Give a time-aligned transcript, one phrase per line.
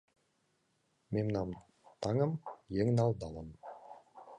[1.13, 1.49] Мемнам
[2.01, 2.31] таҥым
[2.81, 3.47] еҥ налдалын.